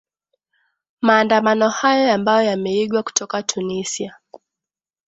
[1.01, 4.17] maandamano hayo ambayo yameigwa kutoka tunisia